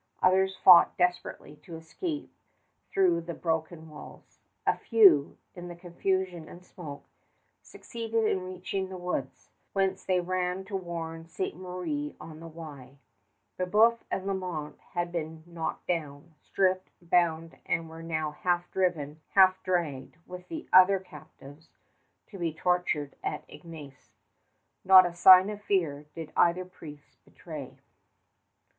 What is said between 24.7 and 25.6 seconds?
Not a sign